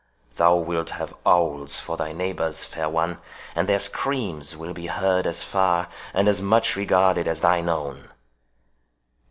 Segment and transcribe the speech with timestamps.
[0.37, 3.19] —Thou wilt have owls for thy neighbours, fair one;
[3.53, 8.09] and their screams will be heard as far, and as much regarded, as thine own.